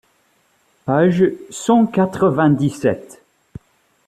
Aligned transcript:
Page 0.87 1.35
cent 1.51 1.85
quatre-vingt-dix-sept. 1.85 3.21